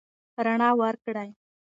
[0.45, 1.29] رڼا ورکړئ.